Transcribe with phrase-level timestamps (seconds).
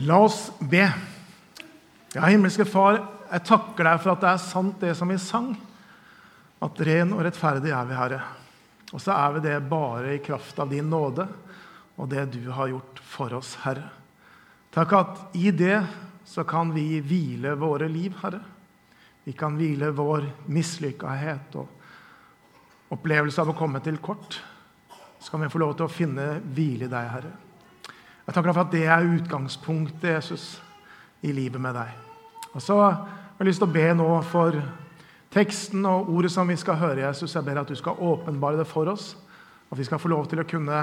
[0.00, 0.84] La oss be.
[2.14, 3.00] Ja, himmelske Far,
[3.32, 5.48] jeg takker deg for at det er sant, det som vi sang.
[6.62, 8.20] At ren og rettferdig er vi, Herre.
[8.94, 11.26] Og så er vi det bare i kraft av din nåde
[11.98, 13.88] og det du har gjort for oss, Herre.
[14.70, 15.80] Takk at i det
[16.28, 18.44] så kan vi hvile våre liv, Herre.
[19.26, 24.38] Vi kan hvile vår mislykkahet og opplevelse av å komme til kort.
[25.18, 27.34] Så kan vi få lov til å finne hvile i deg, Herre.
[28.28, 30.42] Jeg takker deg for at det er utgangspunktet, Jesus,
[31.24, 31.94] i livet med deg.
[32.52, 34.58] Og så har jeg lyst til å be nå for
[35.32, 37.32] teksten og ordet som vi skal høre, Jesus.
[37.32, 39.14] Jeg ber at du skal åpenbare det for oss,
[39.72, 40.82] at vi skal få lov til å kunne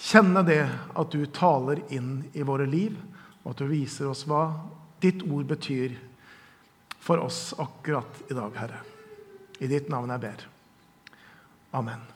[0.00, 0.62] kjenne det
[0.96, 2.96] at du taler inn i våre liv,
[3.44, 4.46] og at du viser oss hva
[5.04, 5.98] ditt ord betyr
[7.04, 8.80] for oss akkurat i dag, Herre.
[9.60, 10.48] I ditt navn jeg ber.
[11.76, 12.13] Amen.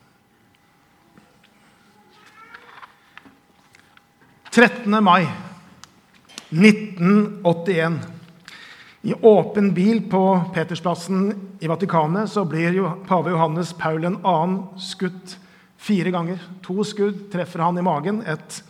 [4.58, 5.04] 13.
[5.04, 5.28] mai
[6.50, 7.98] 1981.
[9.02, 14.78] I åpen bil på Petersplassen i Vatikanet så blir pave Johannes Paul 2.
[14.78, 15.36] skutt
[15.76, 16.42] fire ganger.
[16.66, 18.18] To skudd treffer han i magen.
[18.26, 18.64] Ett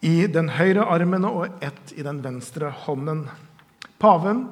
[0.00, 3.26] i den høyre armen og ett i den venstre hånden.
[4.00, 4.46] Paven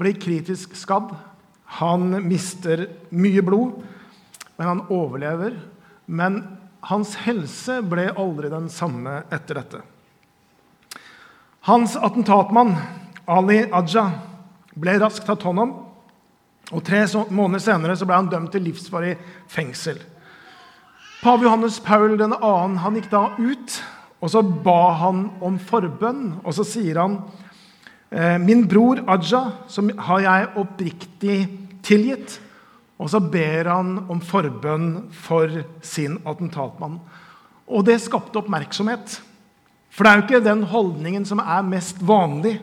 [0.00, 1.12] blir kritisk skadd.
[1.76, 3.84] Han mister mye blod,
[4.56, 5.60] men han overlever.
[6.06, 6.40] Men
[6.88, 9.84] hans helse ble aldri den samme etter dette.
[11.68, 12.72] Hans attentatmann,
[13.28, 14.06] Ali Aja,
[14.80, 15.74] ble raskt tatt hånd om.
[16.72, 19.12] og Tre måneder senere ble han dømt til livsvarig
[19.50, 20.00] fengsel.
[21.20, 22.30] Pave Johannes Paul 2.
[22.80, 23.76] Han gikk da ut,
[24.24, 26.40] og så ba han om forbønn.
[26.40, 27.20] Og så sier han
[28.08, 31.40] «Eh, Min bror Aja, som har jeg oppriktig
[31.84, 32.40] tilgitt.
[32.96, 37.02] Og så ber han om forbønn for sin attentatmann.
[37.68, 39.20] Og det skapte oppmerksomhet.
[39.90, 42.58] For det er jo ikke den holdningen som er mest vanlig.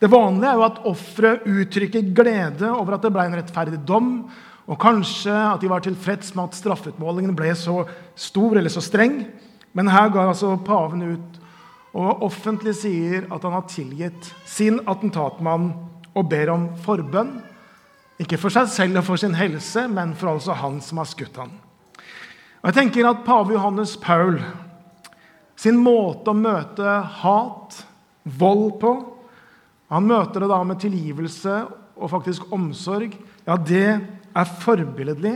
[0.00, 4.14] Det vanlige er jo at offeret uttrykker glede over at det ble en rettferdig dom,
[4.66, 7.82] og kanskje at de var tilfreds med at straffutmålingen ble så
[8.16, 9.24] stor eller så streng.
[9.76, 11.38] Men her ga altså paven ut
[11.92, 15.72] og offentlig sier at han har tilgitt sin attentatmann
[16.16, 17.34] og ber om forbønn.
[18.22, 21.36] Ikke for seg selv og for sin helse, men for altså han som har skutt
[21.40, 21.52] han.
[22.62, 24.38] Og jeg tenker at Pave Johannes Paul
[25.56, 27.82] sin måte å møte hat,
[28.22, 28.92] vold på
[29.92, 31.56] Han møter det da med tilgivelse
[32.00, 33.12] og faktisk omsorg.
[33.44, 35.34] Ja, det er forbilledlig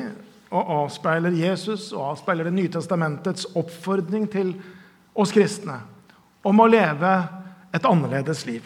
[0.48, 4.54] og avspeiler Jesus og avspeiler Det nye testamentets oppfordring til
[5.12, 5.80] oss kristne
[6.46, 7.12] om å leve
[7.74, 8.64] et annerledes liv.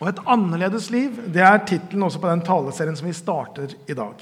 [0.00, 3.96] Og Et annerledes liv det er tittelen også på den taleserien som vi starter i
[3.96, 4.14] dag.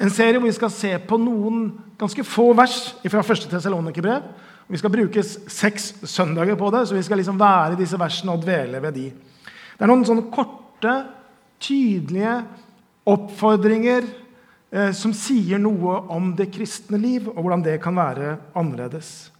[0.00, 1.66] En serie hvor vi skal se på noen
[2.00, 3.48] ganske få vers fra 1.
[3.52, 4.24] Tessalonikerbrev.
[4.68, 8.36] Vi skal bruke seks søndager på det, så vi skal liksom være i disse versene
[8.36, 9.08] og dvele ved de.
[9.10, 10.94] Det er noen sånne korte,
[11.62, 12.36] tydelige
[13.08, 14.06] oppfordringer
[14.70, 19.30] eh, som sier noe om det kristne liv, og hvordan det kan være annerledes.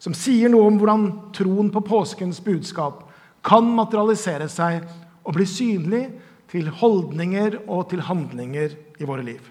[0.00, 3.04] Som sier noe om hvordan troen på påskens budskap
[3.46, 4.84] kan materialisere seg
[5.26, 6.04] og bli synlig
[6.50, 9.42] til holdninger og til handlinger i våre liv.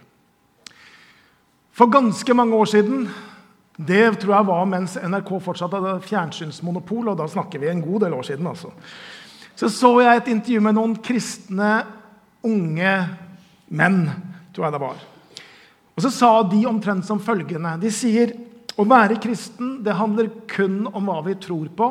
[1.76, 3.10] For ganske mange år siden,
[3.76, 8.06] det tror jeg var mens NRK fortsatt hadde fjernsynsmonopol, og da snakker vi en god
[8.06, 8.72] del år siden, altså,
[9.56, 11.72] så så jeg et intervju med noen kristne
[12.46, 12.96] unge
[13.72, 14.02] menn,
[14.54, 15.04] tror jeg det var.
[15.96, 18.34] Og så sa de omtrent som følgende De sier
[18.76, 21.88] å være kristen det handler kun om hva vi tror på.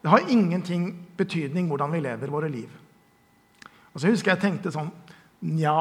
[0.00, 2.70] Det har ingenting betydning hvordan vi lever våre liv.
[3.90, 4.92] Og så husker jeg tenkte sånn
[5.50, 5.74] Nja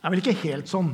[0.00, 0.90] Det er vel ikke helt sånn.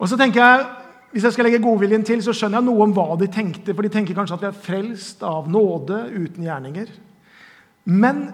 [0.00, 0.68] Og så tenker jeg,
[1.10, 3.74] Hvis jeg skal legge godviljen til, så skjønner jeg noe om hva de tenkte.
[3.74, 6.92] For de tenker kanskje at vi er frelst av nåde uten gjerninger.
[7.90, 8.28] Men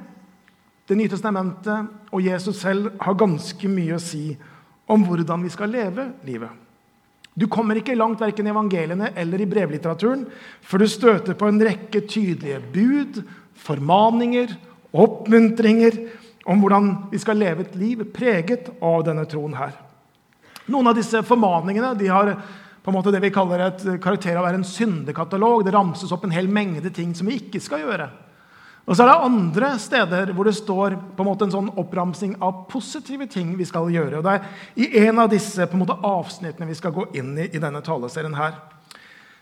[0.86, 4.28] Det nye testamentet og Jesus selv har ganske mye å si
[4.86, 6.52] om hvordan vi skal leve livet.
[7.36, 10.22] Du kommer ikke langt verken i evangeliene eller i brevlitteraturen
[10.64, 13.18] før du støter på en rekke tydelige bud,
[13.66, 14.54] formaninger,
[14.94, 15.98] oppmuntringer
[16.46, 19.74] om hvordan vi skal leve et liv preget av denne troen her.
[20.70, 22.30] Noen av disse formaningene de har
[22.86, 25.64] på en måte det vi kaller et karakter av å være en syndekatalog.
[25.66, 28.06] Det ramses opp en hel mengde ting som vi ikke skal gjøre.
[28.86, 32.36] Og så er det andre steder hvor det står på en måte en sånn oppramsing
[32.38, 34.20] av positive ting vi skal gjøre.
[34.20, 34.44] Og Det er
[34.78, 37.82] i en av disse på en måte avsnittene vi skal gå inn i i denne
[37.82, 38.38] taleserien.
[38.38, 38.54] her.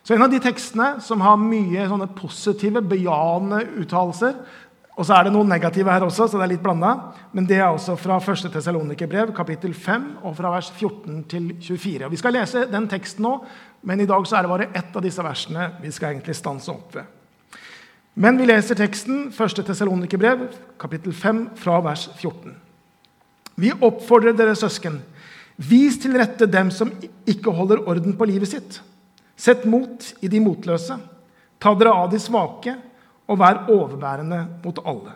[0.03, 4.41] Så En av de tekstene som har mye sånne positive, bejaende uttalelser
[4.95, 6.93] Og så er det noen negative her også, så det er litt blanda.
[7.35, 8.47] Men det er også fra 1.
[8.55, 12.05] Tesalonikerbrev, kapittel 5, og fra vers 14 til 24.
[12.07, 13.35] Og vi skal lese den teksten nå,
[13.85, 16.71] men i dag så er det bare ett av disse versene vi skal egentlig stanse
[16.71, 17.11] opp ved.
[18.15, 19.65] Men vi leser teksten 1.
[19.67, 20.47] Tesalonikerbrev,
[20.79, 22.55] kapittel 5, fra vers 14.
[23.59, 25.01] Vi oppfordrer dere søsken,
[25.59, 26.93] vis til rette dem som
[27.27, 28.79] ikke holder orden på livet sitt.
[29.35, 30.95] Sett mot i de motløse.
[31.59, 32.77] Ta dere av de svake,
[33.29, 35.15] og vær overbærende mot alle.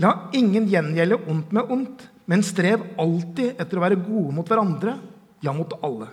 [0.00, 4.96] La ingen gjengjelde ondt med ondt, men strev alltid etter å være gode mot hverandre,
[5.42, 6.08] ja, mot alle.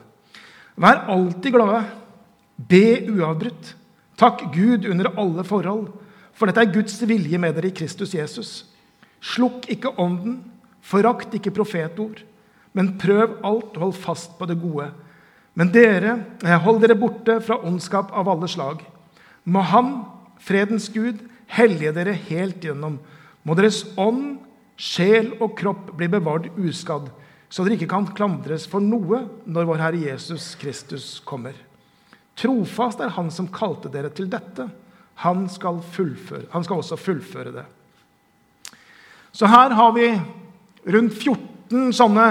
[0.79, 1.83] Vær alltid glade.
[2.69, 3.75] Be uavbrutt.
[4.19, 5.91] Takk Gud under alle forhold,
[6.35, 8.51] for dette er Guds vilje med dere i Kristus Jesus.
[9.23, 10.41] Slukk ikke ånden,
[10.83, 12.23] forakt ikke profetord,
[12.75, 14.89] men prøv alt og hold fast på det gode.
[15.59, 18.83] Men dere, eh, hold dere borte fra ondskap av alle slag.
[19.45, 20.05] Må Han,
[20.43, 22.99] fredens Gud, hellige dere helt gjennom.
[23.43, 24.39] Må deres ånd,
[24.79, 27.09] sjel og kropp bli bevart uskadd,
[27.49, 31.57] så dere ikke kan klandres for noe når vår Herre Jesus Kristus kommer.
[32.39, 34.69] Trofast er Han som kalte dere til dette.
[35.25, 35.81] Han skal,
[36.53, 37.65] han skal også fullføre det.
[39.35, 40.07] Så her har vi
[40.87, 42.27] rundt 14 sånne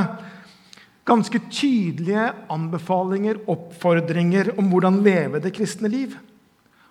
[1.08, 6.16] ganske tydelige anbefalinger, oppfordringer om hvordan leve det kristne liv.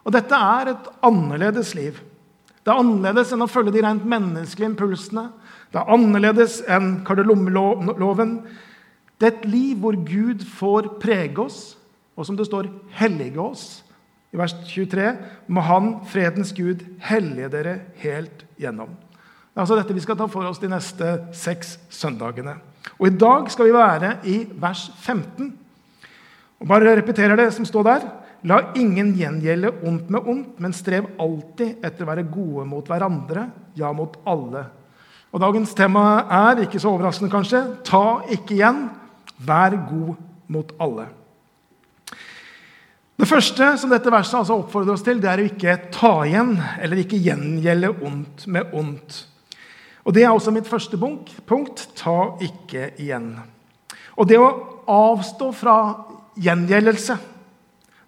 [0.07, 1.97] Og dette er et annerledes liv.
[2.63, 5.25] Det er annerledes enn å følge de rent menneskelige impulsene.
[5.71, 8.37] Det er annerledes enn kardemommeloven.
[9.19, 11.59] Det er et liv hvor Gud får prege oss,
[12.15, 13.65] og som det står, hellige oss.
[14.31, 15.11] I vers 23
[15.51, 18.91] må Han, fredens Gud, hellige dere helt gjennom.
[18.91, 22.57] Det er altså dette vi skal ta for oss de neste seks søndagene.
[22.95, 25.51] Og I dag skal vi være i vers 15.
[26.61, 28.07] Og bare repeterer det som står der.
[28.45, 33.47] La ingen gjengjelde ondt med ondt, men strev alltid etter å være gode mot hverandre,
[33.79, 34.67] ja, mot alle.
[35.33, 38.85] Og Dagens tema er, ikke så overraskende kanskje, ta ikke igjen,
[39.41, 40.13] vær god
[40.53, 41.07] mot alle.
[43.17, 46.53] Det første som dette verset altså oppfordrer oss til, det er å ikke ta igjen
[46.77, 49.23] eller ikke gjengjelde ondt med ondt.
[50.07, 51.81] Og Det er også mitt første punkt.
[51.99, 53.33] Ta ikke igjen.
[54.15, 54.53] Og det å
[54.87, 55.75] avstå fra
[56.39, 57.17] gjengjeldelse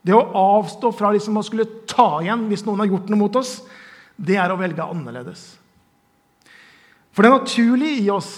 [0.06, 0.26] det å
[0.60, 3.60] avstå fra liksom å skulle ta igjen hvis noen har gjort noe mot oss,
[4.16, 5.44] det er å velge annerledes.
[7.12, 8.38] For det naturlige i oss,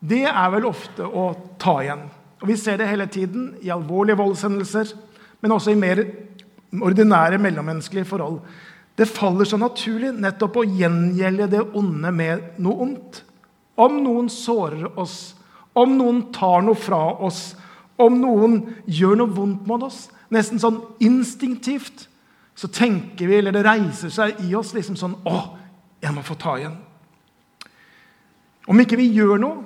[0.00, 1.28] det er vel ofte å
[1.60, 2.06] ta igjen.
[2.42, 4.92] Og Vi ser det hele tiden i alvorlige voldshendelser,
[5.40, 6.02] men også i mer
[6.82, 8.40] ordinære mellommenneskelige forhold.
[8.96, 13.22] Det faller så naturlig nettopp å gjengjelde det onde med noe ondt.
[13.76, 15.34] Om noen sårer oss,
[15.76, 17.50] om noen tar noe fra oss,
[18.00, 22.08] om noen gjør noe vondt mot oss, nesten sånn instinktivt,
[22.56, 25.38] så tenker vi, eller det reiser seg i oss liksom sånn Å,
[26.00, 26.76] jeg må få ta igjen.
[28.66, 29.62] Om ikke vi gjør noe,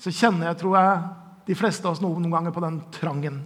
[0.00, 1.00] så kjenner jeg, tror jeg,
[1.50, 3.42] de fleste av oss noen ganger på den trangen.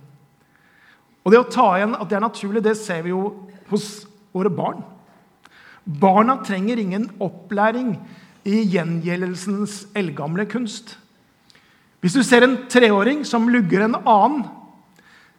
[1.24, 3.22] Og det å ta igjen at det er naturlig, det ser vi jo
[3.70, 4.82] hos våre barn.
[5.84, 7.96] Barna trenger ingen opplæring
[8.48, 10.96] i gjengjeldelsens eldgamle kunst.
[12.04, 14.44] Hvis du ser en treåring som lugger en annen,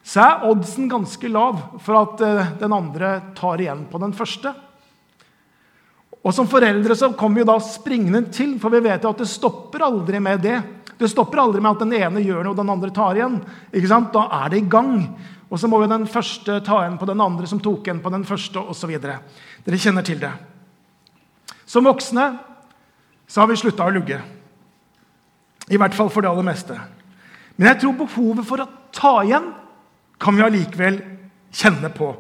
[0.06, 4.52] så er oddsen ganske lav for at eh, den andre tar igjen på den første.
[6.22, 9.30] Og Som foreldre så kommer vi da springende til, for vi vet jo at det
[9.30, 10.60] stopper aldri med det.
[10.98, 13.40] Det stopper aldri med at den ene gjør noe, og den andre tar igjen.
[13.74, 14.14] Ikke sant?
[14.14, 14.94] Da er det i gang.
[15.50, 18.14] Og så må jo den første ta igjen på den andre som tok igjen på
[18.14, 18.96] den første, osv.
[19.02, 20.32] Dere kjenner til det.
[21.66, 22.30] Som voksne
[23.26, 24.22] så har vi slutta å lugge.
[25.70, 26.78] I hvert fall for det aller meste.
[27.58, 29.54] Men jeg tror behovet for å ta igjen
[30.22, 31.00] kan vi allikevel
[31.56, 32.12] kjenne på.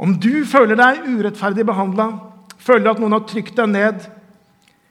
[0.00, 2.08] Om du føler deg urettferdig behandla,
[2.58, 4.06] føler at noen har trykt deg ned,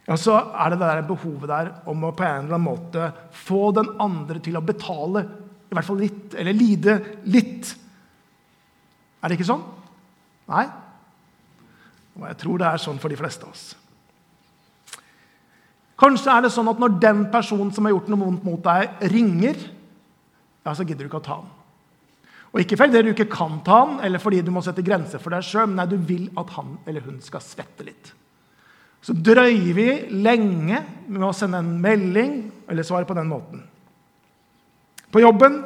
[0.03, 3.11] ja, så er det det der behovet der om å på en eller annen måte
[3.45, 5.23] få den andre til å betale
[5.71, 6.97] i hvert fall litt, eller lide
[7.33, 7.71] litt.
[9.23, 9.63] Er det ikke sånn?
[10.51, 10.65] Nei?
[12.19, 13.63] Og jeg tror det er sånn for de fleste av oss.
[16.03, 18.97] Kanskje er det sånn at når den personen som har gjort noe vondt mot deg,
[19.13, 19.57] ringer,
[20.63, 21.51] ja, så gidder du ikke å ta den.
[22.53, 25.33] Og Ikke fordi du ikke kan ta han, eller fordi du må sette grenser for
[25.33, 28.13] deg sjøl, men nei, du vil at han eller hun skal svette litt.
[29.03, 30.79] Så drøyer vi lenge
[31.09, 32.35] med å sende en melding
[32.71, 33.63] eller svare på den måten.
[35.11, 35.63] På jobben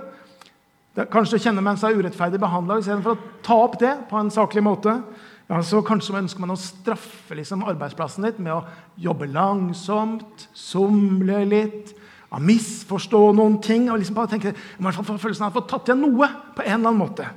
[1.14, 2.80] kanskje kjenner man seg urettferdig behandla.
[2.80, 4.96] Istedenfor å ta opp det på en saklig måte,
[5.48, 8.64] ja, så kanskje man ønsker man å straffe liksom, arbeidsplassen litt med å
[9.00, 11.94] jobbe langsomt, somle litt,
[12.30, 13.90] av misforstå noen ting.
[13.92, 16.30] og liksom bare tenke, i hvert fall få følelsen av å få tatt igjen noe
[16.56, 17.28] på en eller annen måte.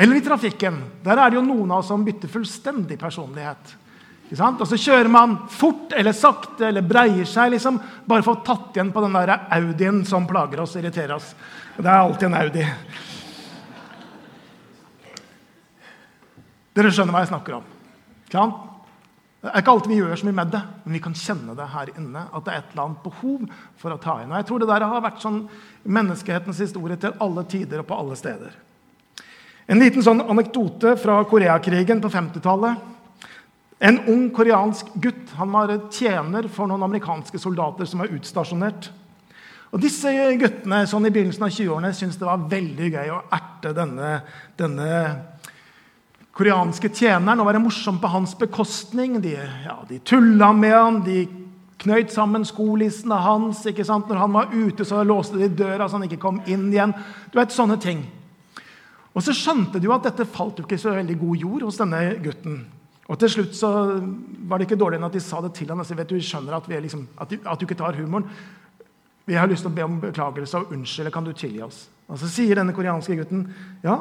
[0.00, 0.80] Eller i trafikken.
[1.04, 3.76] Der er det jo noen av oss som bytter fullstendig personlighet.
[4.30, 8.76] Og så kjører man fort eller sakte eller breier seg liksom, bare for å tatt
[8.76, 11.34] igjen på den der Audien som plager oss og irriterer oss.
[11.76, 12.64] Det er alltid en Audi.
[16.78, 17.70] Dere skjønner hva jeg snakker om.
[18.30, 18.44] Ikke
[19.40, 21.66] det er ikke alltid vi gjør så mye med det, men vi kan kjenne det
[21.72, 22.26] her inne.
[22.28, 23.46] At det er et eller annet behov
[23.80, 24.28] for å ta inn.
[24.28, 25.38] Og jeg tror det der har vært sånn
[25.88, 28.52] menneskehetens historie til alle tider og på alle steder.
[29.70, 32.84] En liten sånn anekdote fra Koreakrigen på 50-tallet.
[33.80, 38.90] En ung koreansk gutt han var tjener for noen amerikanske soldater som var utstasjonert.
[39.70, 43.72] Og Disse guttene sånn i begynnelsen av 20-årene syntes det var veldig gøy å erte
[43.72, 44.16] denne,
[44.58, 44.88] denne
[46.36, 49.18] koreanske tjeneren og være morsom på hans bekostning.
[49.22, 51.24] De, ja, de tulla med han, de
[51.80, 53.64] knøyt sammen skolissene hans.
[53.66, 54.08] ikke sant?
[54.08, 56.94] Når han var ute, så låste de døra så han ikke kom inn igjen.
[57.32, 58.04] Du vet, sånne ting.
[59.10, 61.80] Og så skjønte de jo at dette falt jo ikke så veldig god jord hos
[61.80, 62.60] denne gutten.
[63.10, 63.70] Og til slutt så
[64.46, 65.80] var det ikke dårlig enn at de sa det til ham.
[65.82, 68.28] altså, vet du, vi skjønner at, vi liksom, at, du, at, du, ikke tar humoren.
[69.26, 71.10] Vi har lyst til å be om beklagelse og unnskyld.
[71.14, 71.88] Kan du tilgi oss?
[72.06, 73.48] Og Så sier denne koreanske gutten
[73.82, 73.98] ja,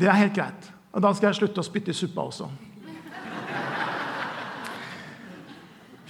[0.00, 0.68] det er helt greit.
[0.90, 2.48] Og da skal jeg slutte å spytte i suppa også.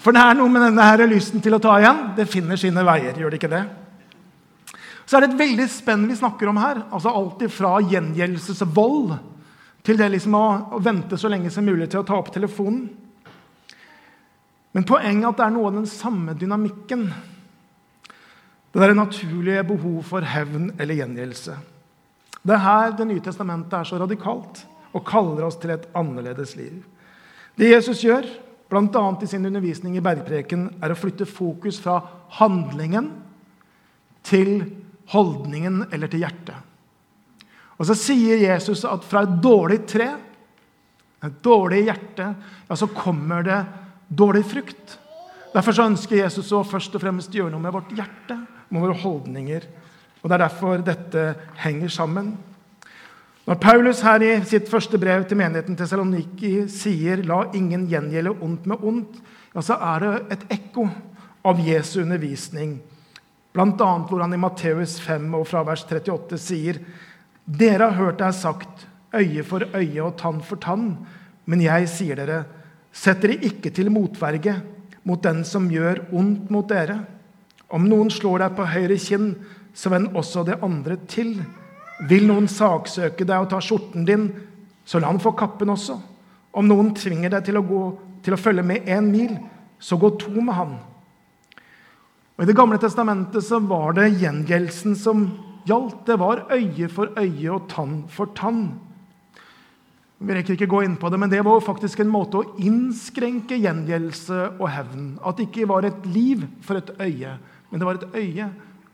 [0.00, 2.00] For det er noe med denne her lysten til å ta igjen.
[2.16, 3.18] Det finner sine veier.
[3.18, 3.64] gjør det ikke det?
[5.04, 6.84] Så er det et veldig spenn vi snakker om her.
[6.88, 9.18] altså Alt fra gjengjeldelsesvold
[9.84, 10.44] til det liksom å,
[10.76, 12.87] å, vente så lenge som mulig til å ta opp telefonen.
[14.72, 17.08] Men poenget er at det er noe av den samme dynamikken.
[18.70, 21.58] Det der naturlige behov for hevn eller gjengjeldelse.
[22.42, 26.56] Det er her Det nye testamentet er så radikalt og kaller oss til et annerledes
[26.59, 26.80] liv.
[27.54, 28.25] Det Jesus gjør,
[28.70, 29.02] bl.a.
[29.23, 32.00] i sin undervisning i bergpreken, er å flytte fokus fra
[32.40, 33.12] handlingen
[34.26, 34.64] til
[35.12, 36.66] holdningen eller til hjertet.
[37.80, 40.11] Og så sier Jesus at fra et dårlig tre,
[41.25, 42.26] et dårlig hjerte,
[42.68, 43.61] ja, så kommer det
[44.09, 44.99] dårlig frukt.
[45.54, 48.37] Derfor så ønsker Jesus å først og fremst gjøre noe med vårt hjerte,
[48.70, 49.66] med våre holdninger.
[50.22, 52.36] Og Det er derfor dette henger sammen.
[53.46, 58.36] Når Paulus her i sitt første brev til menigheten til Saloniki sier 'la ingen gjengjelde
[58.42, 59.20] ondt med ondt',
[59.54, 60.88] ja, så er det et ekko
[61.44, 62.80] av Jesu undervisning.
[63.52, 63.64] Bl.a.
[64.06, 66.78] hvor han i Matteus 5 og fra vers 38 sier
[67.46, 70.96] 'Dere har hørt det er sagt, øye for øye og tann for tann',
[71.46, 72.44] men jeg sier dere,
[72.92, 74.62] sett dere ikke til motverge
[75.04, 77.00] mot den som gjør ondt mot dere.
[77.70, 79.34] Om noen slår deg på høyre kinn,
[79.74, 81.34] så vend også det andre til.
[82.08, 84.30] Vil noen saksøke deg og ta skjorten din,
[84.84, 85.98] så la han få kappen også.
[86.56, 87.82] Om noen tvinger deg til å, gå,
[88.24, 89.36] til å følge med én mil,
[89.80, 90.78] så gå to med han.
[92.36, 95.26] Og I Det gamle testamentet så var det gjengjeldelsen som
[95.68, 96.06] gjaldt.
[96.08, 98.80] Det var øye for øye og tann for tann.
[100.20, 103.56] Vi rekker ikke gå inn på det, men Det var faktisk en måte å innskrenke
[103.56, 105.06] gjengjeldelse og hevn.
[105.24, 107.38] At det ikke var et liv for et øye,
[107.70, 108.50] men det var et øye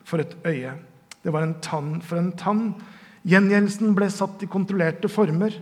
[0.07, 0.75] for et øye.
[1.23, 2.69] Det var en tann for en tann.
[3.27, 5.55] Gjengjeldelsen ble satt i kontrollerte former,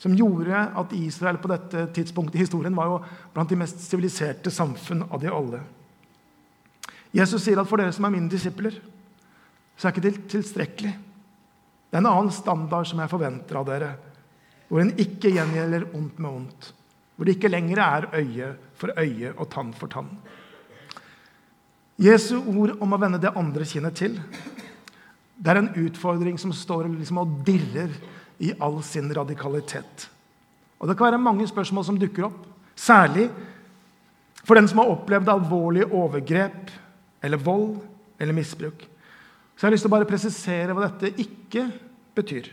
[0.00, 2.96] som gjorde at Israel på dette tidspunktet i historien var jo
[3.34, 5.60] blant de mest siviliserte samfunn av de alle.
[7.14, 8.74] Jesus sier at for dere som er mine disipler,
[9.76, 10.92] så er ikke det tilstrekkelig.
[11.90, 13.94] Det er en annen standard som jeg forventer av dere,
[14.70, 16.68] hvor en ikke gjengjelder ondt med ondt.
[17.16, 20.08] Hvor det ikke lenger er øye for øye og tann for tann.
[22.00, 24.16] Jesu ord om å vende det andre kinnet til
[25.40, 27.92] det er en utfordring som står liksom og dirrer
[28.40, 30.08] i all sin radikalitet.
[30.80, 32.44] Og Det kan være mange spørsmål som dukker opp,
[32.76, 33.28] særlig
[34.44, 36.70] for den som har opplevd alvorlige overgrep
[37.22, 37.80] eller vold
[38.20, 38.84] eller misbruk.
[39.56, 41.66] Så jeg har lyst til å bare presisere hva dette ikke
[42.16, 42.48] betyr.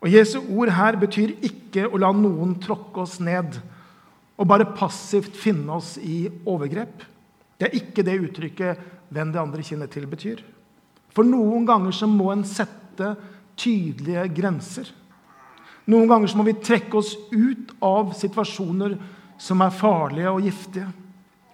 [0.00, 3.56] Og Jesu ord her betyr ikke å la noen tråkke oss ned
[4.36, 7.04] og bare passivt finne oss i overgrep.
[7.56, 8.78] Det er ikke det uttrykket
[9.10, 10.42] 'venn det andre kinnet til' betyr.
[11.14, 13.16] For noen ganger så må en sette
[13.56, 14.90] tydelige grenser.
[15.86, 18.98] Noen ganger så må vi trekke oss ut av situasjoner
[19.38, 20.88] som er farlige og giftige.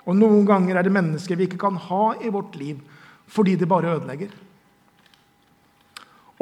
[0.07, 2.81] Og noen ganger er det mennesker vi ikke kan ha i vårt liv
[3.33, 4.33] fordi de bare ødelegger.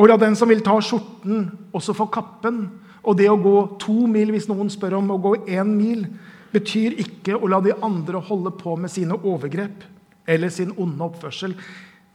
[0.00, 2.64] Og la den som vil ta skjorten, også få kappen.
[3.04, 6.06] Og det å gå to mil, hvis noen spør om å gå én mil,
[6.52, 9.84] betyr ikke å la de andre holde på med sine overgrep
[10.30, 11.54] eller sin onde oppførsel.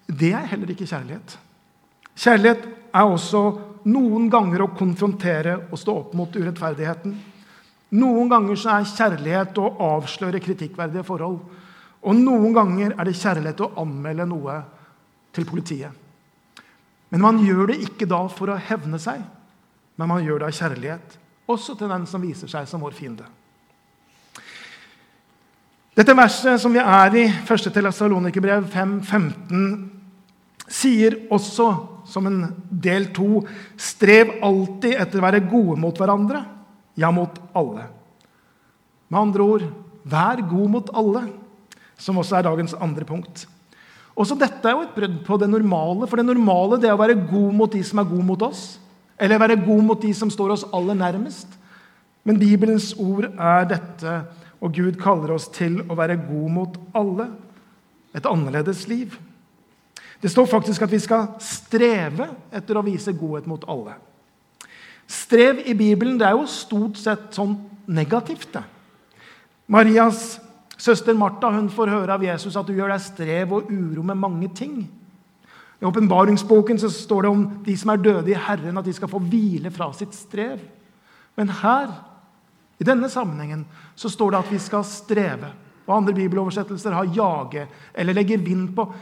[0.06, 1.38] Det er heller ikke kjærlighet.
[2.16, 3.42] Kjærlighet er også
[3.92, 7.16] noen ganger å konfrontere og stå opp mot urettferdigheten.
[7.96, 11.40] Noen ganger så er kjærlighet å avsløre kritikkverdige forhold.
[12.06, 14.60] Og noen ganger er det kjærlighet å anmelde noe
[15.36, 15.92] til politiet.
[17.10, 19.22] Men man gjør det ikke da for å hevne seg,
[19.96, 21.18] men man gjør det av kjærlighet.
[21.52, 23.28] Også til den som viser seg som vår fiende.
[25.96, 27.70] Dette verset som vi er i, 1.
[27.72, 29.70] Telasalonikerbrev 5.15,
[30.68, 31.70] sier også,
[32.06, 33.46] som en del to,
[33.80, 36.44] strev alltid etter å være gode mot hverandre
[37.00, 37.88] ja, mot alle.
[39.08, 39.66] Med andre ord
[40.06, 41.26] vær god mot alle,
[41.98, 43.46] som også er dagens andre punkt.
[44.16, 46.08] Også dette er jo et brudd på det normale.
[46.08, 48.78] For det normale det er å være god mot de som er gode mot oss.
[49.20, 51.48] Eller være god mot de som står oss aller nærmest.
[52.26, 54.14] Men Bibelens ord er dette,
[54.66, 57.30] og Gud kaller oss til å være god mot alle.
[58.18, 59.14] Et annerledes liv.
[60.22, 63.94] Det står faktisk at vi skal streve etter å vise godhet mot alle.
[65.06, 67.54] Strev i Bibelen det er jo stort sett sånn
[67.86, 68.50] negativt.
[68.54, 68.64] det.
[69.68, 70.40] Marias
[70.78, 74.20] Søster Martha hun får høre av Jesus at du gjør deg strev og uro med
[74.20, 74.82] mange ting.
[75.80, 79.22] I åpenbaringsboken står det om de som er døde i Herren, at de skal få
[79.24, 80.60] hvile fra sitt strev.
[81.36, 81.92] Men her,
[82.78, 83.66] i denne sammenhengen,
[83.96, 85.52] så står det at vi skal streve.
[85.86, 88.94] Og andre bibeloversettelser har 'jage' eller 'legge vind på'.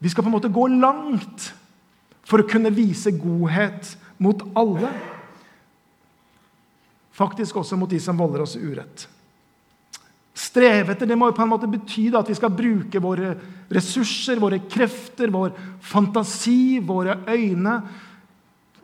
[0.00, 1.54] Vi skal på en måte gå langt
[2.22, 4.88] for å kunne vise godhet mot alle.
[7.12, 9.08] Faktisk også mot de som volder oss urett.
[10.34, 13.34] Streve etter det må på en måte bety at vi skal bruke våre
[13.68, 17.74] ressurser, våre krefter, vår fantasi, våre øyne.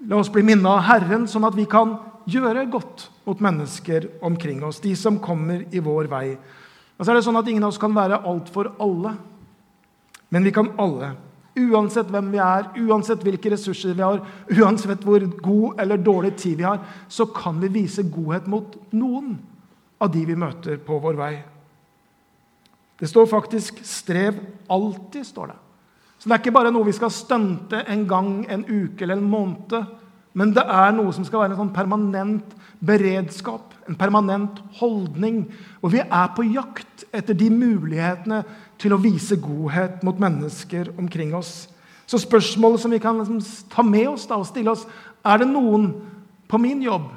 [0.07, 4.63] La oss bli minnet av Herren, sånn at vi kan gjøre godt mot mennesker omkring
[4.67, 6.27] oss, de som kommer i vår vei.
[6.97, 9.15] Og så er det sånn at Ingen av oss kan være alt for alle,
[10.35, 11.15] men vi kan alle.
[11.57, 14.21] Uansett hvem vi er, uansett hvilke ressurser vi har,
[14.59, 19.37] uansett hvor god eller dårlig tid vi har, så kan vi vise godhet mot noen
[20.03, 21.35] av de vi møter på vår vei.
[22.97, 24.35] Det står faktisk 'strev
[24.69, 25.25] alltid'.
[25.25, 25.57] står det.
[26.19, 29.31] Så Det er ikke bare noe vi skal stunte en gang, en uke eller en
[29.31, 29.87] måned.
[30.37, 32.51] Men det er noe som skal være en sånn permanent
[32.85, 35.47] beredskap, en permanent holdning.
[35.81, 38.43] Og vi er på jakt etter de mulighetene
[38.81, 41.71] til å vise godhet mot mennesker omkring oss.
[42.07, 43.41] Så spørsmålet som vi kan liksom
[43.73, 44.85] ta med oss da, og stille oss,
[45.25, 45.89] er det noen
[46.47, 47.09] på min jobb,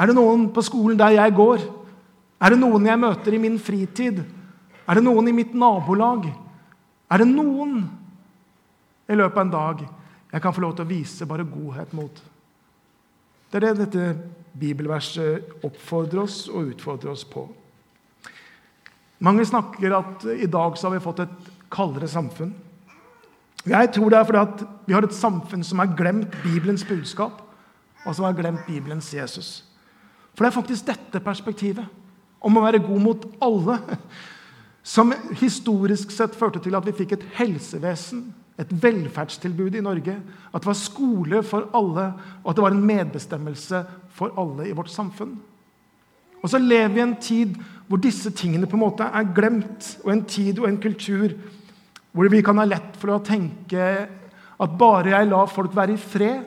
[0.00, 1.66] er det noen på skolen der jeg går,
[2.40, 4.22] er det noen jeg møter i min fritid?
[4.88, 6.30] Er det noen i mitt nabolag?
[7.10, 7.82] Er det noen
[9.10, 9.82] i løpet av en dag
[10.30, 12.20] jeg kan få lov til å vise bare godhet mot?
[13.50, 14.04] Det er det dette
[14.60, 17.48] bibelverset oppfordrer oss og utfordrer oss på.
[19.20, 22.54] Mange snakker at i dag så har vi fått et kaldere samfunn.
[23.68, 27.42] Jeg tror det er fordi at vi har et samfunn som har glemt Bibelens budskap,
[28.06, 29.60] og som har glemt Bibelens Jesus.
[30.32, 31.84] For det er faktisk dette perspektivet
[32.40, 33.76] om å være god mot alle,
[34.82, 40.16] som historisk sett førte til at vi fikk et helsevesen, et velferdstilbud i Norge,
[40.52, 42.10] at det var skole for alle,
[42.42, 43.84] og at det var en medbestemmelse
[44.16, 45.38] for alle i vårt samfunn.
[46.40, 47.56] Og så lever vi i en tid
[47.88, 51.34] hvor disse tingene på en måte er glemt, og en tid og en kultur
[52.12, 53.90] hvor vi kan ha lett for å tenke
[54.60, 56.44] at bare jeg lar folk være i fred,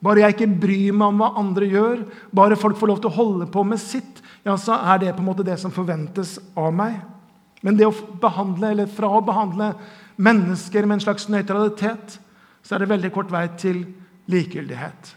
[0.00, 3.16] bare jeg ikke bryr meg om hva andre gjør, bare folk får lov til å
[3.18, 6.72] holde på med sitt, ja, så er det på en måte det som forventes av
[6.72, 6.96] meg.
[7.60, 9.74] Men det å behandle, eller fra å behandle
[10.20, 12.18] mennesker med en slags nøytralitet,
[12.64, 13.82] så er det veldig kort vei til
[14.30, 15.14] likegyldighet.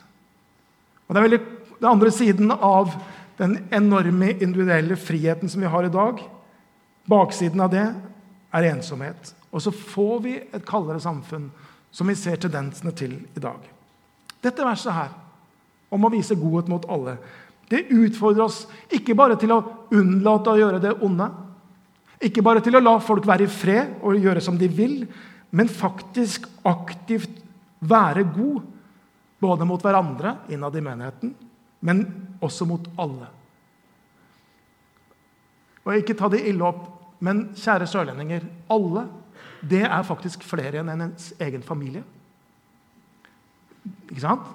[1.07, 1.41] Og Det er veldig,
[1.79, 2.95] den andre siden av
[3.37, 6.19] den enorme individuelle friheten som vi har i dag.
[7.09, 7.85] Baksiden av det
[8.53, 9.33] er ensomhet.
[9.51, 11.49] Og så får vi et kaldere samfunn,
[11.93, 13.59] som vi ser tendensene til i dag.
[14.43, 15.11] Dette verset her,
[15.93, 17.17] om å vise godhet mot alle,
[17.69, 19.61] det utfordrer oss ikke bare til å
[19.93, 21.29] unnlate å gjøre det onde,
[22.27, 25.03] ikke bare til å la folk være i fred og gjøre som de vil,
[25.53, 27.41] men faktisk aktivt
[27.83, 28.63] være god,
[29.43, 31.33] både mot hverandre innad i menigheten,
[31.83, 32.03] men
[32.43, 33.27] også mot alle.
[35.83, 36.87] Og Ikke ta det ille opp,
[37.23, 39.05] men kjære sørlendinger alle,
[39.63, 42.03] det er faktisk flere enn ens egen familie.
[44.09, 44.47] Ikke sant?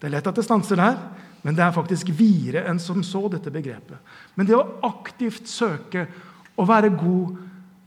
[0.00, 0.98] Det er lett at det stanser der,
[1.44, 4.00] men det er faktisk videre enn som så, dette begrepet.
[4.36, 6.06] Men det å aktivt søke
[6.56, 7.36] å være god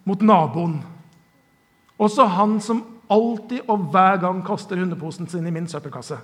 [0.07, 0.79] mot naboen
[1.97, 6.17] Også han som alltid og hver gang kaster hundeposen sin i min søppelkasse.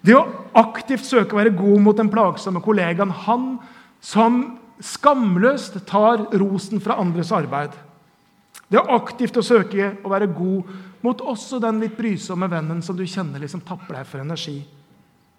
[0.00, 0.24] Det å
[0.56, 3.12] aktivt søke å være god mot den plagsomme kollegaen.
[3.26, 3.58] Han
[4.00, 4.40] som
[4.80, 7.74] skamløst tar rosen fra andres arbeid.
[8.70, 10.70] Det å aktivt å søke å være god
[11.04, 14.60] mot også den litt brysomme vennen som du kjenner liksom tapper deg for energi.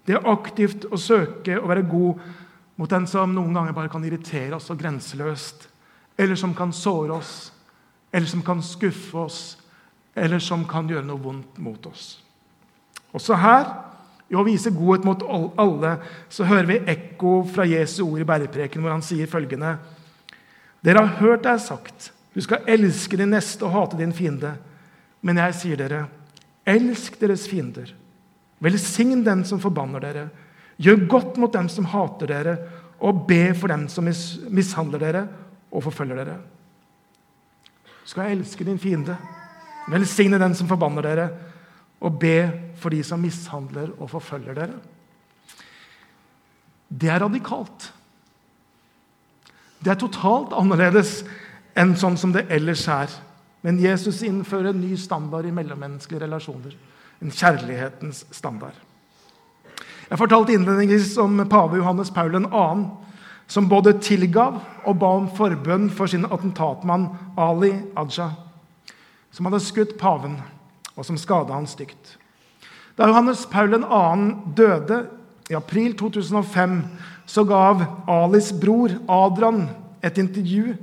[0.05, 2.21] Det å aktivt å søke å være god
[2.81, 5.67] mot den som noen ganger bare kan irritere oss så grenseløst,
[6.17, 7.51] eller som kan såre oss,
[8.09, 9.41] eller som kan skuffe oss,
[10.17, 12.15] eller som kan gjøre noe vondt mot oss.
[13.13, 13.69] Også her,
[14.31, 15.21] i å vise godhet mot
[15.61, 15.93] alle,
[16.31, 19.75] så hører vi ekko fra Jesu ord i bærepreken, hvor han sier følgende.:
[20.81, 24.55] Dere har hørt det er sagt, du skal elske din neste og hate din fiende.
[25.21, 26.05] Men jeg sier dere,
[26.65, 27.91] elsk deres fiender.
[28.57, 30.29] Velsign den som forbanner dere.
[30.81, 32.55] Gjør godt mot dem som hater dere,
[33.01, 35.21] og be for dem som mis mishandler dere
[35.71, 36.37] og forfølger dere.
[38.05, 39.15] Skal elske din fiende,
[39.89, 41.29] velsigne den som forbanner dere,
[42.01, 42.35] og be
[42.81, 44.77] for de som mishandler og forfølger dere.
[46.89, 47.91] Det er radikalt.
[49.81, 51.21] Det er totalt annerledes
[51.77, 53.13] enn sånn som det ellers er.
[53.61, 56.73] Men Jesus innfører en ny standard i mellommenneskelige relasjoner.
[57.21, 58.75] En kjærlighetens standard.
[60.11, 62.63] Jeg fortalte innledningsvis om pave Johannes Paul 2.,
[63.47, 67.05] som både tilgav og ba om forbønn for sin attentatmann
[67.39, 68.27] Ali Aja,
[69.31, 70.35] som hadde skutt paven,
[70.95, 72.17] og som skada han stygt.
[72.99, 74.51] Da Johannes Paul 2.
[74.55, 74.99] døde
[75.49, 76.77] i april 2005,
[77.25, 79.69] så gav Alis bror Adrian
[80.03, 80.75] et intervju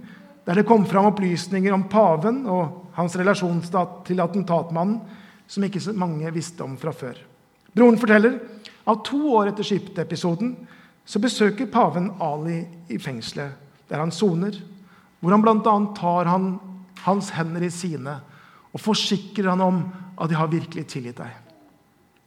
[0.49, 3.61] der det kom fram opplysninger om paven og hans relasjon
[4.09, 5.03] til attentatmannen
[5.49, 7.21] som ikke så mange visste om fra før.
[7.77, 8.41] Broren forteller
[8.89, 10.55] at to år etter skiptepisoden
[11.09, 13.53] så besøker paven Ali i fengselet,
[13.89, 14.57] der han soner,
[15.21, 15.77] hvor han bl.a.
[15.97, 16.59] tar han,
[17.05, 18.19] hans hender i sine
[18.73, 19.83] og forsikrer han om
[20.19, 21.31] at de har virkelig tilgitt deg.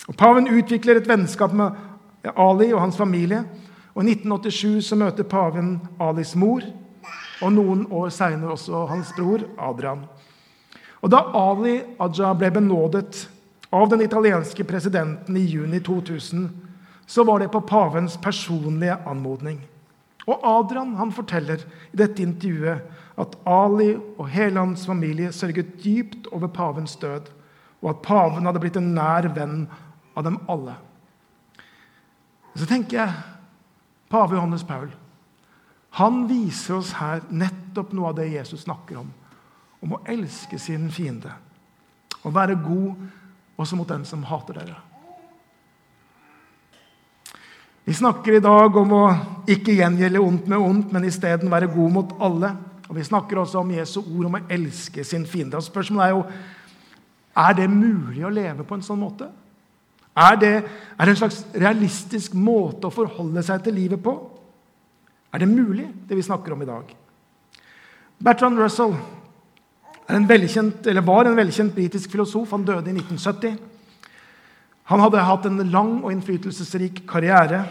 [0.09, 1.75] Og Paven utvikler et vennskap med
[2.35, 3.43] Ali og hans familie.
[3.93, 6.63] og I 1987 så møter paven Alis mor
[7.41, 10.05] og noen år seinere også hans bror Adrian.
[11.01, 13.27] Og Da Ali Aja ble benådet
[13.71, 16.49] av den italienske presidenten i juni 2000,
[17.05, 19.61] så var det på pavens personlige anmodning.
[20.27, 22.83] Og Adrian han forteller i dette intervjuet
[23.19, 27.31] at Ali og hele hans familie sørget dypt over pavens død,
[27.81, 29.65] og at paven hadde blitt en nær venn
[30.15, 30.75] av dem alle.
[32.55, 33.21] Så tenker jeg
[34.11, 34.91] pave Johannes Paul
[35.91, 39.09] han viser oss her nettopp noe av det Jesus snakker om.
[39.83, 41.33] Om å elske sin fiende.
[42.23, 43.09] Å være god
[43.61, 44.79] også mot den som hater dere.
[47.85, 49.05] Vi snakker i dag om å
[49.49, 52.51] ikke gjengjelde ondt med ondt, men isteden være god mot alle.
[52.89, 55.57] Og Vi snakker også om Jesu ord om å elske sin fiende.
[55.57, 56.25] Og Spørsmålet er jo
[57.41, 59.29] er det mulig å leve på en sånn måte.
[60.11, 60.53] Er det,
[60.99, 64.13] er det en slags realistisk måte å forholde seg til livet på?
[65.31, 66.91] Er det mulig, det vi snakker om i dag?
[68.19, 68.97] Bertrand Russell
[70.11, 72.51] en var en velkjent britisk filosof.
[72.51, 73.57] Han døde i 1970.
[74.91, 77.61] Han hadde hatt en lang og innflytelsesrik karriere.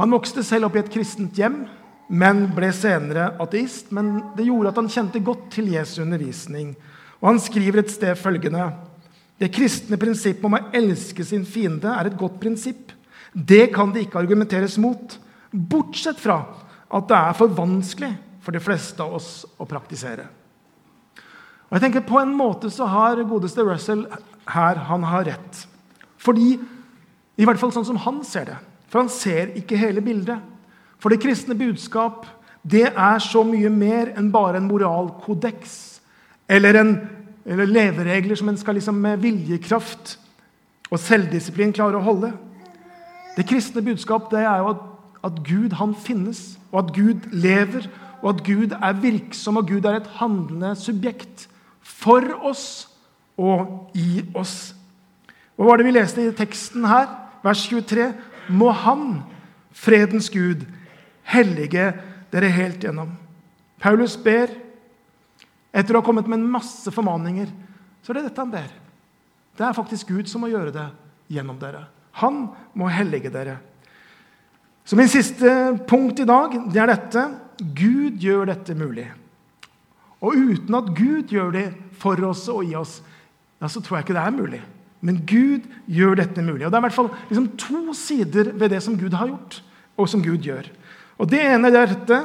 [0.00, 1.62] Han vokste selv opp i et kristent hjem,
[2.10, 3.92] men ble senere ateist.
[3.94, 6.72] Men det gjorde at han kjente godt til Jesu undervisning.
[7.20, 8.72] Og Han skriver et sted følgende.:
[9.38, 12.92] Det kristne prinsippet om å elske sin fiende er et godt prinsipp.
[13.32, 15.18] Det kan det ikke argumenteres mot.
[15.52, 16.42] Bortsett fra
[16.90, 20.39] at det er for vanskelig for de fleste av oss å praktisere.
[21.70, 24.06] Og jeg tenker På en måte så har godeste Russell
[24.50, 25.66] her han har rett.
[26.18, 26.58] Fordi,
[27.38, 28.58] I hvert fall sånn som han ser det.
[28.90, 30.42] For han ser ikke hele bildet.
[31.00, 32.26] For det kristne budskap
[32.60, 35.76] det er så mye mer enn bare en moralkodeks
[36.50, 36.90] eller, en,
[37.46, 40.18] eller leveregler som en skal liksom med viljekraft
[40.90, 42.34] og selvdisiplin klare å holde.
[43.38, 44.82] Det kristne budskap det er jo at
[45.24, 47.88] at Gud han finnes, og at Gud lever,
[48.22, 51.48] og at Gud er virksom, og Gud er et handlende subjekt
[51.90, 52.64] for oss
[53.40, 54.72] og i oss.
[55.56, 57.08] Hva var det vi leste i teksten her?
[57.44, 58.10] Vers 23.
[58.52, 59.22] Må Han,
[59.76, 60.64] fredens Gud,
[61.30, 61.90] hellige
[62.32, 63.12] dere helt gjennom.
[63.80, 64.52] Paulus ber,
[65.72, 67.48] etter å ha kommet med en masse formaninger,
[68.02, 68.70] så er det dette han ber.
[69.56, 70.86] Det er faktisk Gud som må gjøre det
[71.32, 71.84] gjennom dere.
[72.20, 73.58] Han må hellige dere.
[74.84, 75.50] Så min siste
[75.88, 77.24] punkt i dag det er dette.
[77.60, 79.06] Gud gjør dette mulig.
[80.20, 81.66] Og uten at Gud gjør det
[82.00, 83.00] for oss og i oss,
[83.60, 84.60] ja, så tror jeg ikke det er mulig.
[85.00, 86.66] Men Gud gjør dette mulig.
[86.66, 89.62] Og Det er i hvert fall liksom to sider ved det som Gud har gjort,
[89.96, 90.68] og som Gud gjør.
[91.18, 92.24] Og Det ene er dette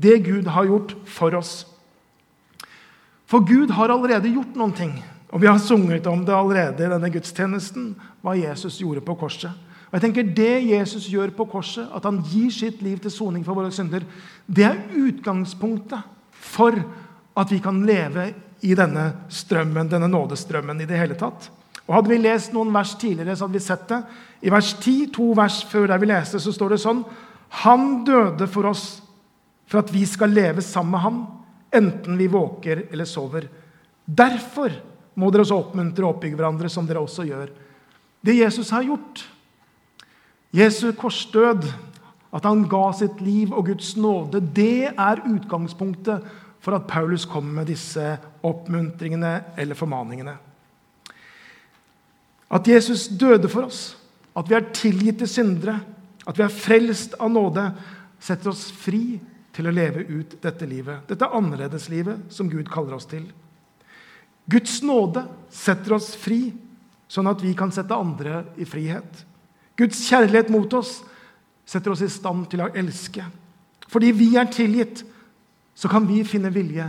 [0.00, 1.66] det Gud har gjort for oss.
[3.26, 4.96] For Gud har allerede gjort noen ting.
[5.32, 9.50] Og vi har sunget om det allerede i denne gudstjenesten, hva Jesus gjorde på korset.
[9.90, 13.44] Og jeg tenker Det Jesus gjør på korset, at han gir sitt liv til soning
[13.44, 14.02] for våre synder,
[14.46, 16.74] det er utgangspunktet for
[17.34, 18.30] at vi kan leve
[18.64, 21.50] i denne strømmen, denne nådestrømmen i det hele tatt.
[21.84, 24.00] Og Hadde vi lest noen vers tidligere, så hadde vi sett det.
[24.46, 27.02] I vers 10, to vers før der vi leste, så står det sånn
[27.64, 28.86] Han døde for oss
[29.68, 31.20] for at vi skal leve sammen med ham,
[31.74, 33.46] enten vi våker eller sover.
[34.04, 34.72] Derfor
[35.18, 37.52] må dere også oppmuntre og oppbygge hverandre, som dere også gjør.
[38.24, 39.24] Det Jesus har gjort,
[40.54, 41.66] Jesu korsdød,
[42.34, 46.24] at han ga sitt liv og Guds nåde, det er utgangspunktet
[46.64, 50.36] for at Paulus kommer med disse oppmuntringene eller formaningene.
[52.54, 53.98] At Jesus døde for oss,
[54.34, 55.76] at vi er tilgitt til syndere,
[56.24, 57.66] at vi er frelst av nåde,
[58.22, 59.18] setter oss fri
[59.54, 61.04] til å leve ut dette livet.
[61.10, 63.26] Dette annerledeslivet som Gud kaller oss til.
[64.50, 66.48] Guds nåde setter oss fri,
[67.08, 69.24] sånn at vi kan sette andre i frihet.
[69.76, 71.02] Guds kjærlighet mot oss
[71.68, 73.24] setter oss i stand til å elske.
[73.90, 75.04] Fordi vi er tilgitt,
[75.74, 76.86] så kan vi finne vilje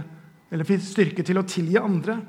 [0.53, 2.19] eller styrke til å tilgi andre.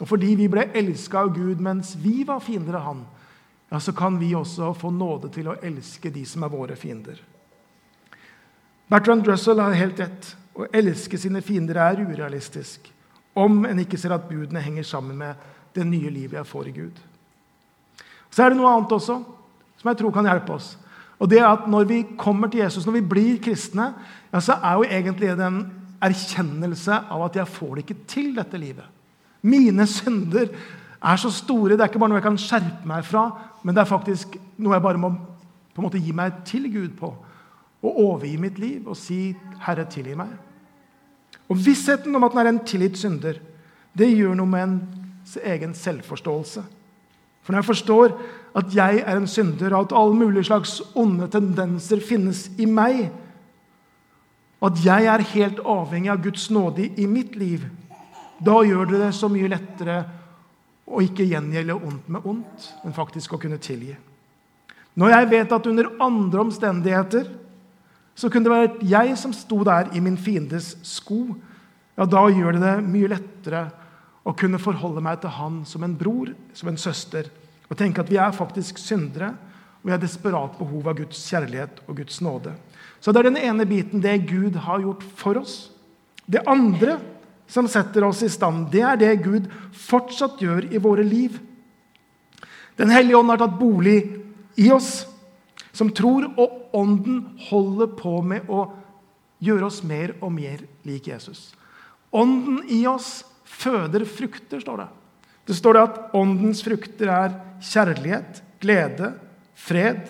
[0.00, 3.02] Og fordi vi ble elska av Gud mens vi var fiender av Han,
[3.70, 7.20] ja, så kan vi også få nåde til å elske de som er våre fiender.
[8.90, 10.32] Bertrand Russell har helt rett.
[10.58, 12.90] Å elske sine fiender er urealistisk
[13.38, 15.38] om en ikke ser at budene henger sammen med
[15.76, 16.96] det nye livet jeg får i Gud.
[18.30, 19.20] Så er det noe annet også
[19.80, 20.74] som jeg tror kan hjelpe oss.
[21.20, 23.92] Og det er at Når vi kommer til Jesus, når vi blir kristne,
[24.32, 25.62] ja, så er jo egentlig det en
[26.00, 28.86] erkjennelse av at jeg får det ikke til, dette livet.
[29.42, 30.48] Mine synder
[31.00, 31.74] er så store.
[31.74, 33.24] Det er ikke bare noe jeg kan skjerpe meg fra,
[33.64, 35.12] men det er faktisk noe jeg bare må
[35.70, 37.12] på en måte gi meg til Gud på.
[37.80, 40.36] Og overgi mitt liv og si, 'Herre, tilgi meg'.
[41.48, 43.34] Og Vissheten om at den er en tilgitt synder,
[43.98, 46.62] det gjør noe med ens egen selvforståelse.
[47.42, 48.12] For når jeg forstår
[48.56, 53.10] at jeg er en synder, og at alle mulige slags onde tendenser finnes i meg,
[54.60, 57.64] at jeg er helt avhengig av Guds nåde i mitt liv,
[58.40, 59.98] da gjør det det så mye lettere
[60.90, 63.94] å ikke gjengjelde ondt med ondt, men faktisk å kunne tilgi.
[65.00, 67.28] Når jeg vet at under andre omstendigheter
[68.18, 71.22] så kunne det vært jeg som sto der i min fiendes sko,
[71.96, 73.68] ja, da gjør det det mye lettere
[74.26, 77.30] å kunne forholde meg til han som en bror, som en søster,
[77.70, 79.30] og tenke at vi er faktisk syndere,
[79.80, 82.52] og vi har desperat behov av Guds kjærlighet og Guds nåde.
[83.00, 85.70] Så det er den ene biten, det Gud har gjort for oss.
[86.28, 86.98] Det andre
[87.50, 91.38] som setter oss i stand, det er det Gud fortsatt gjør i våre liv.
[92.78, 93.98] Den hellige ånd har tatt bolig
[94.60, 95.06] i oss,
[95.72, 98.68] som tror, og Ånden holder på med å
[99.42, 101.50] gjøre oss mer og mer lik Jesus.
[102.14, 104.88] Ånden i oss føder frukter, står det.
[105.50, 107.34] Det står det at åndens frukter er
[107.64, 109.12] kjærlighet, glede,
[109.58, 110.04] fred,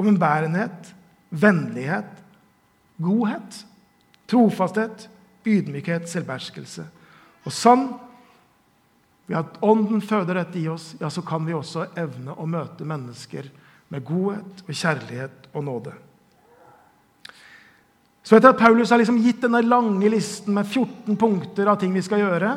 [0.00, 0.90] overbærenhet,
[1.34, 2.10] vennlighet,
[3.02, 3.60] godhet,
[4.30, 5.08] trofasthet,
[5.44, 6.86] ydmykhet, selvbeherskelse.
[7.44, 7.88] Og sånn,
[9.28, 12.86] ved at Ånden føder dette i oss, ja, så kan vi også evne å møte
[12.88, 13.48] mennesker
[13.92, 15.94] med godhet og kjærlighet og nåde.
[18.24, 21.92] Så etter at Paulus har liksom gitt denne lange listen med 14 punkter av ting
[21.92, 22.54] vi skal gjøre,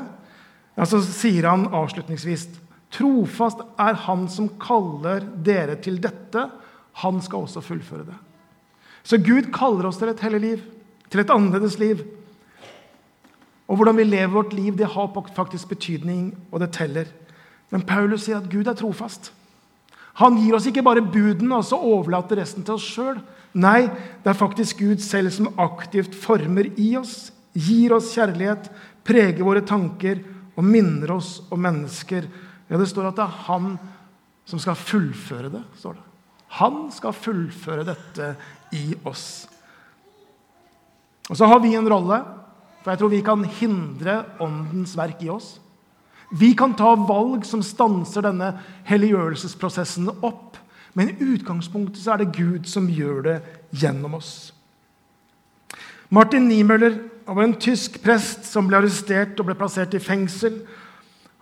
[0.78, 2.48] ja, så sier han avslutningsvis
[2.94, 6.46] Trofast er Han som kaller dere til dette.
[7.04, 8.16] Han skal også fullføre det.
[9.08, 10.64] Så Gud kaller oss til et hellig liv,
[11.08, 12.04] til et annerledes liv.
[13.68, 17.08] Og hvordan vi lever vårt liv, det har faktisk betydning, og det teller.
[17.72, 19.32] Men Paulus sier at Gud er trofast.
[20.20, 23.20] Han gir oss ikke bare budene og så overlater resten til oss sjøl.
[23.58, 23.88] Nei,
[24.24, 28.68] det er faktisk Gud selv som aktivt former i oss, gir oss kjærlighet,
[29.08, 30.24] preger våre tanker
[30.58, 32.28] og minner oss om mennesker.
[32.68, 33.78] Ja, Det står at det er han
[34.48, 35.64] som skal fullføre det.
[35.78, 36.07] står det.
[36.56, 38.32] Han skal fullføre dette
[38.76, 39.46] i oss.
[41.28, 42.22] Og så har vi en rolle
[42.88, 45.58] for jeg tror vi kan hindre Åndens verk i oss.
[46.32, 48.54] Vi kan ta valg som stanser denne
[48.88, 50.56] helliggjørelsesprosessen opp.
[50.96, 53.36] Men i utgangspunktet så er det Gud som gjør det
[53.76, 54.54] gjennom oss.
[56.08, 56.96] Martin Niemøller
[57.28, 60.62] var en tysk prest som ble arrestert og ble plassert i fengsel.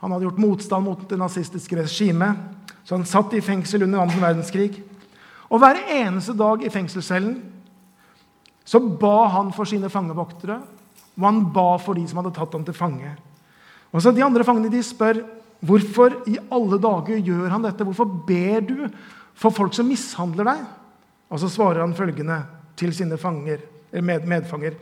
[0.01, 2.41] Han hadde gjort motstand mot det nazistiske regimet,
[2.81, 4.81] så han satt i fengsel under annen verdenskrig.
[5.49, 7.35] Og Hver eneste dag i fengselscellen
[8.65, 10.57] så ba han for sine fangevoktere
[11.15, 13.11] og han ba for de som hadde tatt ham til fange.
[13.95, 15.21] Og så De andre fangene de spør
[15.65, 17.85] hvorfor i alle dager gjør han dette.
[17.87, 18.89] Hvorfor ber du
[19.33, 20.65] for folk som mishandler deg?
[21.31, 22.43] Og så svarer han følgende
[22.75, 23.63] til sine fanger,
[23.95, 24.75] med, medfanger.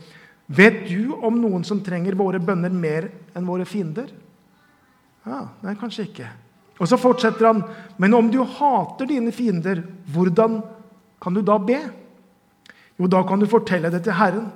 [0.48, 4.10] Vet du om noen som trenger våre bønner mer enn våre fiender?
[5.24, 6.32] Ja, Nei, kanskje ikke.
[6.82, 7.62] Og så fortsetter han.
[8.02, 9.84] Men om du hater dine fiender,
[10.14, 10.62] hvordan
[11.22, 11.80] kan du da be?
[12.98, 14.50] Jo, da kan du fortelle det til Herren.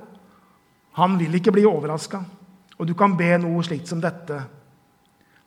[0.98, 2.20] Han vil ikke bli overraska,
[2.78, 4.40] og du kan be noe slikt som dette.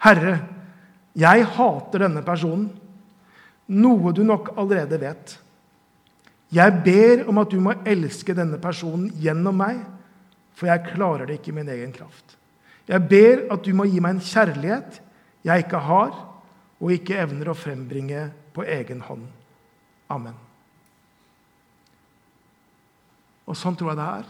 [0.05, 0.37] Herre,
[1.17, 2.69] jeg hater denne personen,
[3.71, 5.35] noe du nok allerede vet.
[6.51, 9.83] Jeg ber om at du må elske denne personen gjennom meg,
[10.55, 12.35] for jeg klarer det ikke i min egen kraft.
[12.87, 14.99] Jeg ber at du må gi meg en kjærlighet
[15.47, 16.11] jeg ikke har,
[16.81, 19.27] og ikke evner å frembringe på egen hånd.
[20.11, 20.35] Amen.
[23.45, 24.29] Og sånn tror jeg det er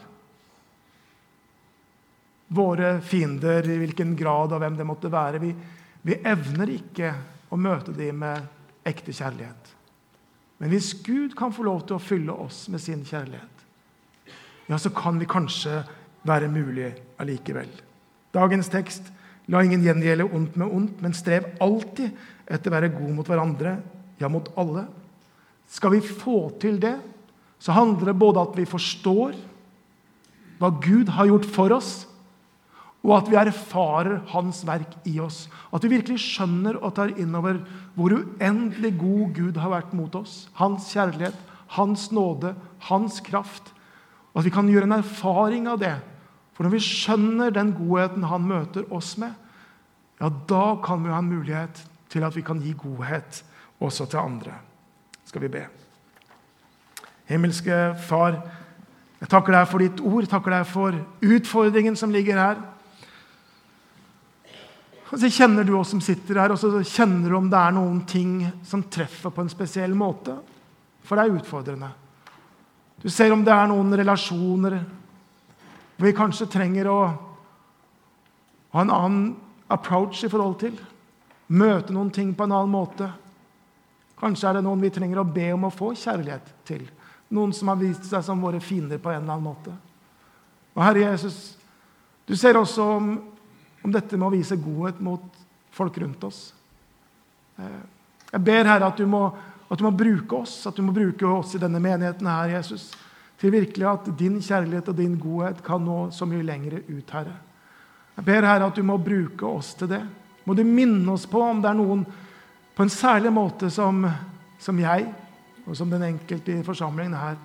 [2.52, 5.40] våre fiender, i hvilken grad og hvem det måtte være.
[5.40, 5.52] Vi,
[6.04, 7.14] vi evner ikke
[7.52, 9.72] å møte dem med ekte kjærlighet.
[10.60, 13.64] Men hvis Gud kan få lov til å fylle oss med sin kjærlighet,
[14.68, 15.80] ja, så kan vi kanskje
[16.28, 17.72] være mulig allikevel.
[18.36, 19.08] Dagens tekst
[19.52, 22.14] La ingen gjengjelde ondt med ondt, men strev alltid
[22.48, 23.76] etter å være god mot hverandre,
[24.22, 24.86] ja, mot alle.
[25.72, 26.96] Skal vi få til det,
[27.62, 29.36] så handler det både at vi forstår
[30.62, 31.92] hva Gud har gjort for oss,
[33.02, 35.48] og at vi erfarer Hans verk i oss.
[35.74, 37.58] At vi virkelig skjønner og tar innover
[37.96, 40.46] hvor uendelig god Gud har vært mot oss.
[40.60, 41.38] Hans kjærlighet,
[41.74, 42.54] Hans nåde,
[42.92, 43.74] Hans kraft.
[44.32, 45.96] Og at vi kan gjøre en erfaring av det
[46.62, 49.34] for når vi skjønner den godheten han møter oss med,
[50.22, 51.82] ja, da kan vi ha en mulighet
[52.12, 53.42] til at vi kan gi godhet
[53.82, 54.54] også til andre.
[55.26, 55.64] Skal vi be.
[57.26, 58.38] Himmelske Far,
[59.22, 62.62] jeg takker deg for ditt ord, takker deg for utfordringen som ligger her.
[65.12, 67.76] Og så kjenner du oss som sitter her, og så kjenner du om det er
[67.76, 68.36] noen ting
[68.68, 70.38] som treffer på en spesiell måte.
[71.04, 71.90] For det er utfordrende.
[73.02, 74.78] Du ser om det er noen relasjoner
[75.98, 77.00] hvor vi kanskje trenger å
[78.72, 79.26] ha en annen
[79.72, 80.78] approach i forhold til.
[81.52, 83.10] Møte noen ting på en annen måte.
[84.22, 86.86] Kanskje er det noen vi trenger å be om å få kjærlighet til.
[87.32, 89.76] Noen som har vist seg som våre fiender på en eller annen måte.
[90.76, 91.40] Og Herre Jesus,
[92.28, 93.14] du ser også om,
[93.84, 95.42] om dette med å vise godhet mot
[95.76, 96.42] folk rundt oss.
[97.60, 97.80] Eh,
[98.32, 99.26] jeg ber Herre at du, må,
[99.68, 102.92] at du må bruke oss, at du må bruke oss i denne menigheten her, Jesus
[103.42, 107.34] til virkelig at din kjærlighet og din godhet kan nå så mye lenger ut, Herre.
[108.22, 110.04] Jeg ber Herre at du må bruke oss til det.
[110.46, 112.04] Må du minne oss på om det er noen
[112.78, 114.04] på en særlig måte som,
[114.62, 115.08] som jeg
[115.66, 117.40] og som den enkelte i forsamlingen her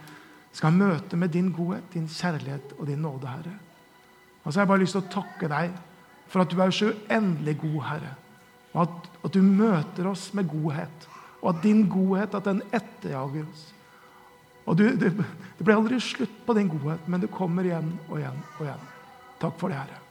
[0.52, 3.56] skal møte med din godhet, din kjærlighet og din nåde, Herre.
[4.44, 5.80] Og så har jeg bare lyst til å takke deg
[6.28, 8.14] for at du er så uendelig god, Herre.
[8.76, 11.10] Og at, at du møter oss med godhet.
[11.40, 13.68] Og at din godhet at den etterjager oss.
[14.68, 18.18] Og du, det, det blir aldri slutt på din godhet, men du kommer igjen og
[18.20, 18.90] igjen og igjen.
[19.40, 20.05] Takk for det, Herre.